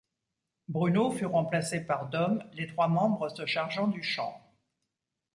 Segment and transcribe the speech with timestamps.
[0.67, 4.33] Bruno fut remplacé par Dom, les trois membres se chargeant du chant.